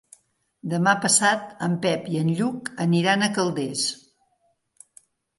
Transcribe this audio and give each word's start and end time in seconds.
Demà 0.69 0.93
passat 1.01 1.43
en 1.67 1.75
Pep 1.83 2.07
i 2.13 2.17
en 2.21 2.31
Lluc 2.39 2.71
aniran 2.85 3.25
a 3.25 3.29
Calders. 3.35 3.83